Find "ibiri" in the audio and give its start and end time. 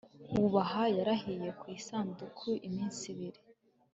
3.13-3.41